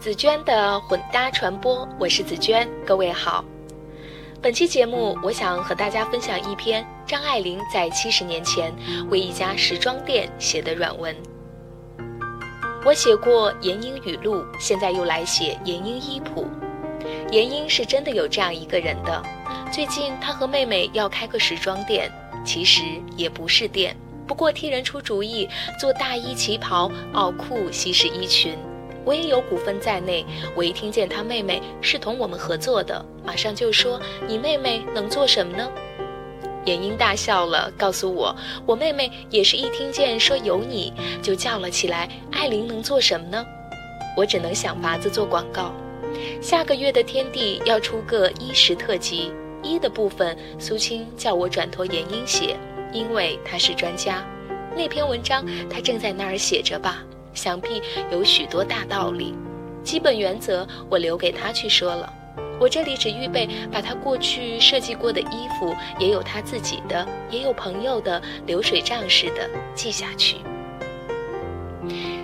[0.00, 3.44] 紫娟的混搭传播，我是紫娟，各位好。
[4.40, 8.72] 本期节目，我想和大家分享一篇张爱玲在七十年前
[9.10, 11.14] 为一家时装店写的软文。
[12.82, 16.48] 我写过言英语录，现在又来写言英衣谱。
[17.30, 19.22] 言英是真的有这样一个人的。
[19.70, 22.10] 最近他和妹妹要开个时装店，
[22.42, 22.80] 其实
[23.18, 23.94] 也不是店，
[24.26, 25.46] 不过替人出主意
[25.78, 28.56] 做大衣、旗袍、袄裤、西式衣裙。
[29.04, 30.24] 我也有股份在内。
[30.54, 35.70] 我一听见他妹妹是同我们合作的，马上就说：“你妹妹能做什么呢？”
[36.66, 38.36] 严英大笑了，告诉我
[38.66, 40.92] ：“我妹妹也是一听见说有你
[41.22, 42.08] 就叫了起来。
[42.30, 43.44] 艾琳能做什么呢？”
[44.16, 45.72] 我只能想法子做广告。
[46.42, 52.56] 下个月的天地要出个衣食特辑，衣的部分苏青叫我转托严英写，
[52.92, 54.22] 因为他是专家。
[54.76, 57.02] 那篇文章他正在那儿写着吧。
[57.34, 59.34] 想必有许多大道理，
[59.82, 62.12] 基本原则我留给他去说了。
[62.58, 70.36] 我这里只预备把他过去设计过的衣服，也有他自己的，也有朋友的，流水账似的记下去。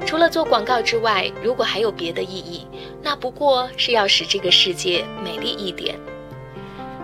[0.05, 2.67] 除了做广告之外，如果还有别的意义，
[3.03, 5.99] 那不过是要使这个世界美丽一点，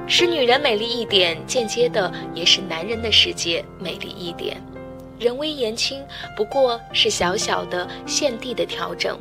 [0.07, 4.63] 使女人美丽一点，间接的也使男人的世界美丽一点。
[5.23, 6.05] 人微言轻，
[6.37, 9.17] 不过是小小的限地的调整。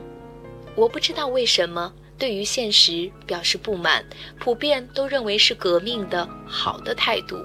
[0.76, 4.04] 我不知道为什么对于现实表示不满，
[4.40, 7.38] 普遍都认为是革命的好的态度；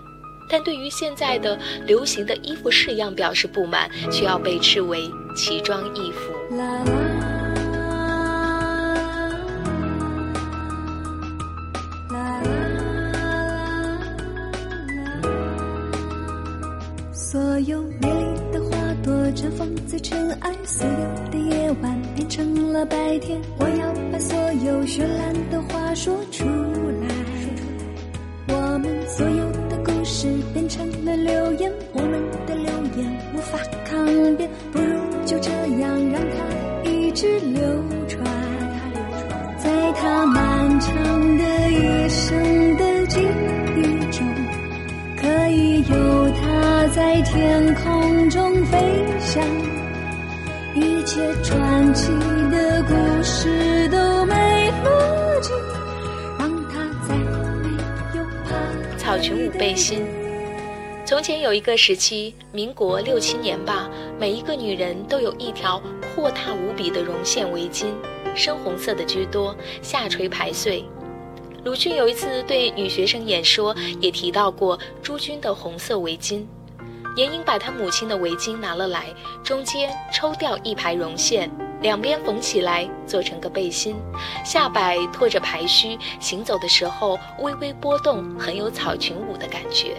[0.48, 7.16] 但对于现在的流行的衣服式样表示不满，却要被斥为奇装异服。
[19.67, 23.41] 放在尘埃，所有的夜晚变成了白天。
[23.59, 27.08] 我要把所有绚烂的话说出来。
[28.48, 37.61] 我们所有的故事变成了流言，我们的流言无法抗辩，不如就这样让它一直流
[38.07, 38.24] 传，
[39.58, 40.36] 在他们
[46.96, 48.79] 在天空中飞
[49.20, 49.45] 翔。
[50.74, 52.08] 一切传奇
[52.51, 55.51] 的故事都没逻辑，
[56.39, 57.68] 让它再没
[58.17, 58.96] 有怕。
[58.96, 60.06] 草裙舞背心。
[61.05, 65.83] 从前有一个时期，民国六七年吧，每一个女人都有一条
[66.14, 67.89] 阔大无比的绒线围巾，
[68.35, 70.83] 深红色的居多，下垂排穗。
[71.62, 76.46] 鲁迅有一次对女学生演说，也提到过朱军的红色围巾。
[77.17, 79.07] 严英把她母亲的围巾拿了来，
[79.43, 81.51] 中间抽掉一排绒线，
[81.81, 83.97] 两边缝起来做成个背心，
[84.45, 89.97] 下摆拖着排须，行走的时候微微波动，很有草裙舞的感觉。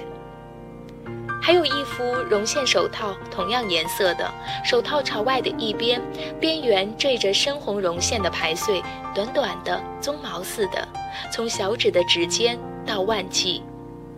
[1.42, 4.30] 还有一副绒线手套，同样颜色的，
[4.66, 6.02] 手套朝外的一边，
[6.42, 8.84] 边缘缀着深红绒线的排穗，
[9.16, 10.88] 短短的鬃毛似的，
[11.32, 13.64] 从小指的指尖到腕际。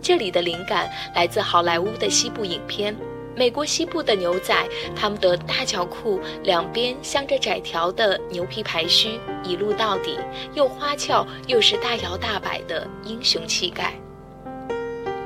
[0.02, 2.96] 这里的灵感来自好莱坞的西部影片，
[3.36, 4.54] 美国西部的牛仔，
[4.96, 10.18] 他们的大脚裤两边镶着窄条的牛皮排须，一路到底，
[10.54, 13.94] 又花俏又是大摇大摆的英雄气概。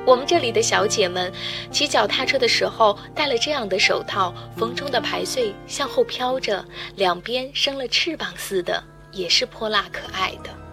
[0.07, 1.33] 我们这里的小姐们
[1.71, 6.63] 骑脚踏车的时候戴了这样的手套，风中的排穗向后飘着，
[6.97, 10.64] 两边生了翅膀似的，也是泼辣可爱的。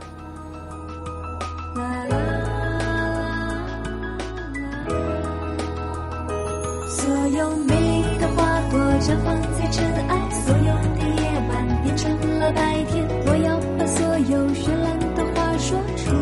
[9.12, 13.06] 绽放在尘埃，所有的夜晚变成了白天。
[13.26, 16.16] 我要把所有绚烂的话说出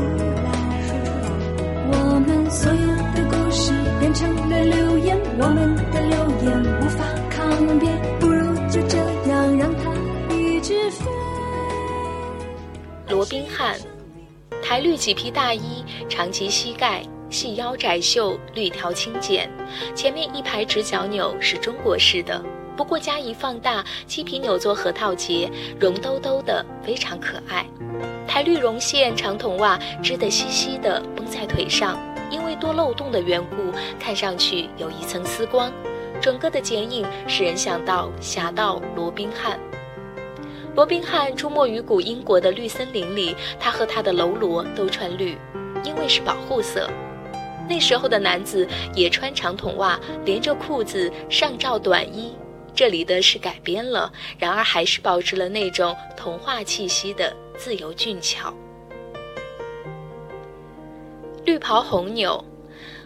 [0.44, 0.50] 来。
[13.08, 13.76] 罗宾汉，
[14.64, 17.04] 台绿麂皮大衣，长及膝盖。
[17.30, 19.48] 细腰窄袖，绿条轻剪，
[19.94, 22.44] 前面一排直角纽是中国式的，
[22.80, 27.66] 不过加以放大，漆皮纽做核桃结，绒兜兜的，非常可爱。
[28.26, 32.00] 台绿绒线长筒袜织得细细的，绷在腿上，
[32.32, 33.58] 因为多漏洞的缘故，
[34.00, 35.70] 看上去有一层丝光，
[36.22, 39.60] 整个的剪影使人想到侠盗罗宾汉。
[40.74, 45.38] 罗宾汉出没于古英国的绿森林里，他和他的喽啰都穿绿，
[45.84, 46.90] 因为是保护色。
[47.68, 48.66] 那时候的男子
[48.96, 52.34] 也穿长筒袜，连着裤子，上罩短衣。
[52.80, 58.54] 这里的是改编了，然而还是保持了那种童话气息的自由俊俏。
[61.44, 62.42] 绿袍红纽，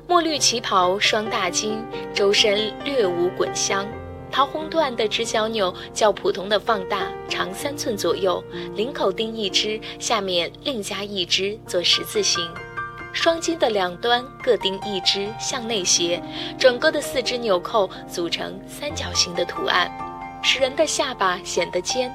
[0.08, 1.84] 墨绿旗袍双大襟，
[2.14, 3.84] 周身略无滚香。
[4.30, 8.44] 桃红缎的直角纽较普通的放大，长三寸左右，
[8.76, 12.48] 领口钉一只，下面另加一只做十字形。
[13.14, 16.22] 双襟的两端各钉一只向内斜，
[16.58, 19.90] 整个的四只纽扣组成三角形的图案，
[20.42, 22.14] 使人的下巴显得尖。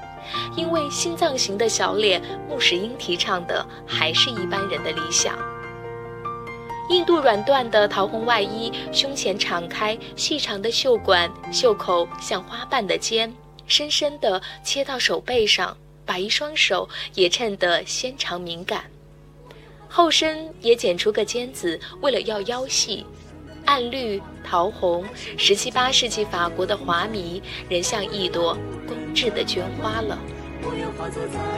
[0.54, 5.38] 因为心脏型的小脸，穆世英提倡的还是一般人的理想。
[6.90, 13.32] 印度软缎的桃红外衣，胸前敞开，细长的袖管，袖口像花瓣的尖，
[13.66, 15.74] 深深地切到手背上，
[16.04, 18.82] 把一双手也衬得纤长敏感。
[19.88, 23.04] 后身也剪出个尖子，为了要腰细。
[23.64, 25.04] 暗绿桃红，
[25.36, 28.56] 十七八世纪法国的华迷，人像一朵
[28.86, 30.18] 公制的绢花了。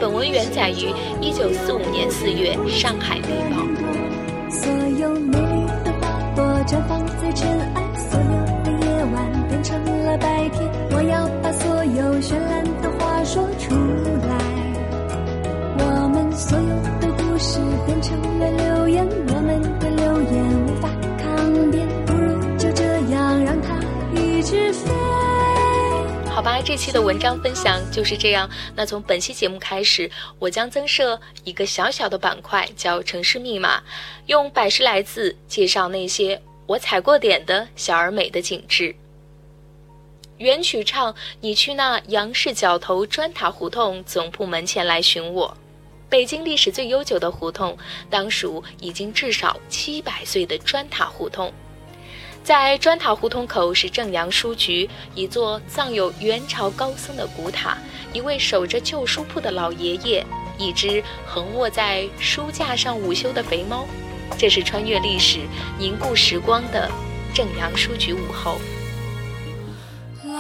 [0.01, 3.63] 本文原载于一九四五年四月《上海日报》。
[4.51, 4.69] 所
[4.99, 5.39] 有美
[5.85, 7.80] 的花朵绽放在尘埃，
[26.41, 28.49] 好吧，这期的文章分享就是这样。
[28.75, 33.83] 那从本期节目开始，我将增设一个小小的板块，叫“城市密码”，
[34.25, 38.97] 用百十来字介绍那些我踩过点的小而美的景致。
[40.39, 45.55] 原曲唱：“你去那杨氏角头砖塔胡同总部门前来寻我。”
[46.09, 47.77] 北京历史最悠久的胡同，
[48.09, 51.53] 当属已经至少七百岁的砖塔胡同。
[52.43, 57.77] 在砖塔胡同口是正阳书局，一座葬有元朝高僧的古塔，
[58.13, 60.27] 一位守着旧书铺的老爷爷，
[60.59, 63.87] 一只横卧在书架上午休的肥猫。
[64.39, 65.41] 这是穿越历史、
[65.79, 66.91] 凝固时光的
[67.35, 68.59] 正阳书局午后。
[70.25, 70.33] 老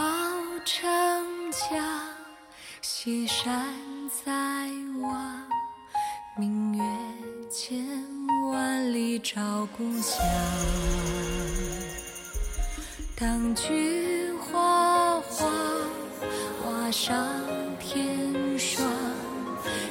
[0.64, 1.78] 城墙，
[2.80, 3.66] 西山
[4.24, 4.32] 在
[5.02, 5.44] 望，
[6.38, 6.82] 明月
[7.50, 7.78] 千
[8.50, 10.24] 万里照故乡。
[13.20, 15.46] 当菊花花，
[16.64, 17.28] 画上
[17.78, 18.82] 天霜，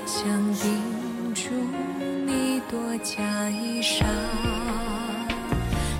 [0.03, 1.43] 想叮嘱
[2.25, 4.03] 你多加衣裳。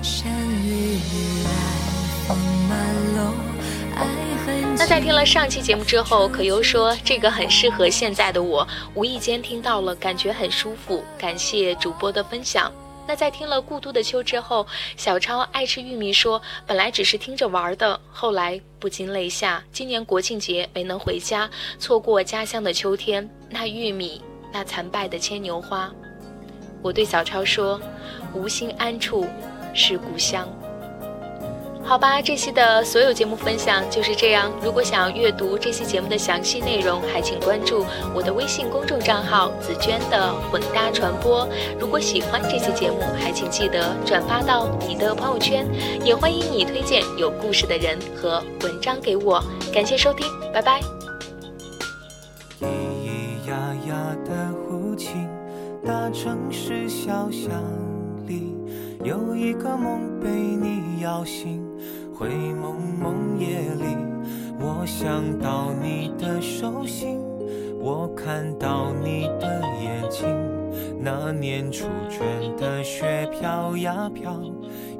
[0.02, 0.28] 山
[0.64, 0.98] 雨
[1.44, 2.36] 来，风
[2.68, 3.32] 满楼，
[3.94, 4.04] 爱
[4.44, 11.04] 恨那在听了上期节目之后，可又说这个很适合现在的我，无意间听到了，感觉很舒服。
[11.16, 12.72] 感谢主播的分享。
[13.10, 14.64] 那在听了《故都的秋》之后，
[14.96, 19.64] 小超爱吃玉米说，本来只是听着玩的，后来不禁泪下。
[19.72, 24.22] 今年国庆节没能回家，错过家乡的秋天，那玉米，
[24.52, 25.92] 那残败的牵牛花。
[26.82, 27.80] 我对小超说，
[28.32, 29.26] 无心安处
[29.74, 30.48] 是故乡。
[31.82, 34.52] 好吧，这期的所有节目分享就是这样。
[34.62, 37.84] 如果想要阅读这期节目的详细内容，还请关注
[38.14, 41.48] 我的微信公众账号“紫娟的混搭传播”。
[41.80, 45.66] 如果喜欢这期节目，还请记得转发到你的朋友圈，
[46.04, 49.42] 也欢迎你推荐有故事的人和文章给我。
[49.74, 50.24] 感谢收听，
[50.54, 50.80] 拜拜。
[52.60, 55.28] 咿咿呀呀的胡琴，
[55.84, 57.50] 大城市小巷
[58.28, 58.54] 里
[59.02, 61.69] 有一个梦被你摇醒。
[62.20, 63.96] 灰蒙蒙夜里，
[64.58, 67.18] 我想到你的手心，
[67.80, 70.28] 我看到你的眼睛。
[71.00, 74.38] 那年初春的雪飘呀飘，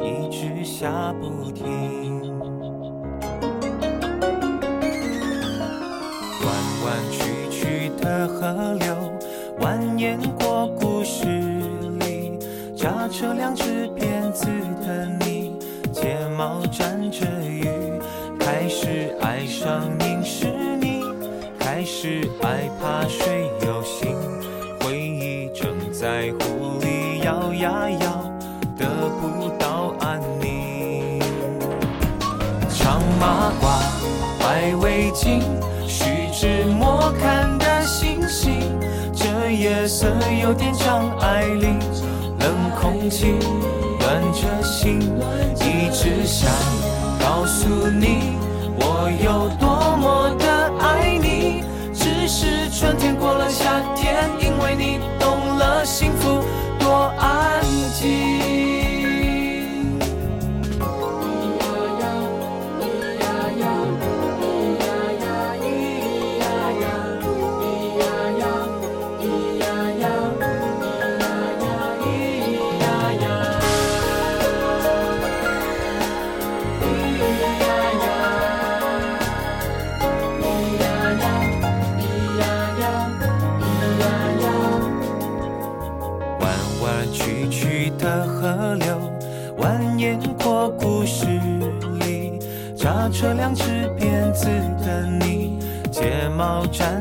[0.01, 2.23] 一直下不停。
[6.41, 6.51] 弯
[6.87, 8.97] 弯曲曲的河流
[9.61, 11.27] 蜿蜒过故事
[11.99, 12.39] 里，
[12.75, 14.47] 驾着两只辫子，
[16.41, 17.69] 毛沾着雨，
[18.39, 20.47] 开始爱上凝视
[20.81, 21.03] 你，
[21.59, 24.17] 开始害怕水有形，
[24.81, 28.33] 回忆正在湖里摇呀摇，
[28.75, 28.87] 得
[29.21, 31.21] 不到安宁。
[32.71, 35.43] 长马褂，白围巾，
[35.87, 38.63] 虚纸莫看的星星，
[39.13, 40.07] 这夜色
[40.43, 41.79] 有点张爱玲，
[42.39, 43.35] 冷空气
[44.41, 44.99] 着心，
[45.57, 46.51] 一直想
[47.21, 48.39] 告诉你，
[48.79, 49.70] 我有多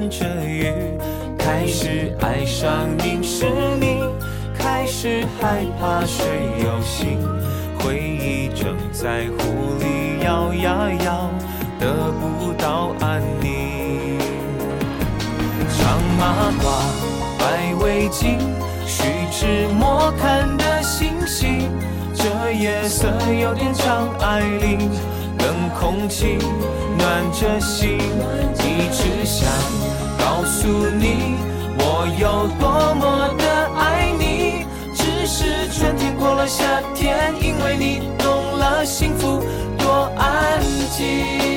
[0.08, 0.72] 着雨，
[1.38, 3.46] 开始爱上凝视
[3.80, 4.04] 你，
[4.58, 6.26] 开始害怕水
[6.64, 7.20] 有形，
[7.80, 11.30] 回忆正在湖里摇呀摇，
[11.80, 14.20] 得不到安宁。
[15.78, 16.64] 长马褂，
[17.40, 18.38] 白围巾，
[18.86, 21.70] 虚掷莫看的星星。
[22.14, 24.92] 这夜色有点长爱玲，
[25.70, 26.38] 空气
[26.98, 29.50] 暖着心，一直想
[30.20, 31.36] 告诉你
[31.80, 33.44] 我有多么的
[33.76, 34.66] 爱你。
[34.94, 36.64] 只是春天过了夏
[36.94, 39.44] 天，因为你懂了幸福
[39.78, 40.62] 多安
[40.96, 41.50] 静。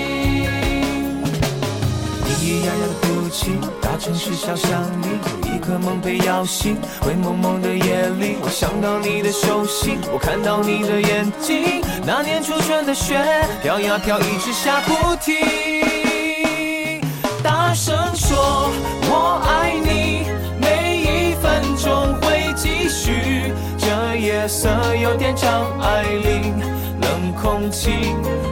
[3.33, 5.07] 的哭泣，大城市小巷里
[5.49, 6.77] 有一个梦被摇醒。
[7.01, 11.83] 灰蒙蒙的夜里，我想到你的手心，我看到你的眼睛。
[12.05, 13.19] 那年初春的雪
[13.63, 17.01] 飘呀飘，一直下不停。
[17.43, 18.71] 大声说
[19.09, 20.27] 我爱你，
[20.61, 23.53] 每一分钟会继续。
[23.79, 26.55] 这夜色有点张爱玲，
[27.01, 27.91] 冷空气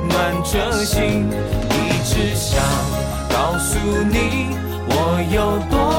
[0.08, 1.28] 暖着心，
[1.68, 2.62] 一直想。
[3.32, 3.78] 告诉
[4.10, 4.39] 你，
[5.12, 5.89] 我有多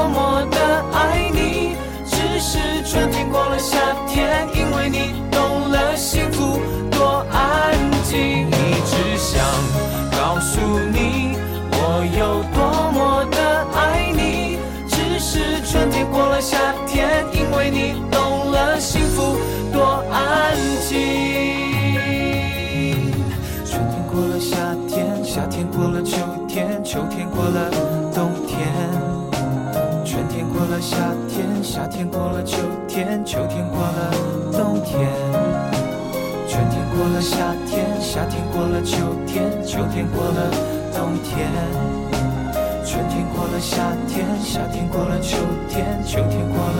[30.82, 30.96] 夏
[31.28, 32.58] 天，夏天过了秋
[32.88, 34.10] 天，秋天过了
[34.50, 35.08] 冬天。
[36.48, 40.50] 春天过了夏天，夏天过了秋天，秋天过了
[40.92, 41.48] 冬天。
[42.84, 46.71] 春天过了夏天，夏天过了秋天，秋天过了。